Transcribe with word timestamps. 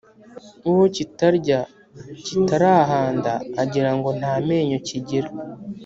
Uwo 0.69 0.83
kitararya 0.95 1.59
(kitarahanda) 2.25 3.33
agira 3.63 3.91
ngo 3.97 4.09
nta 4.19 4.33
menyo 4.47 4.77
kigira. 4.87 5.29